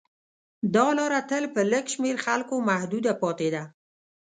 [0.75, 3.63] دا لاره تل په لږ شمېر خلکو محدوده پاتې ده.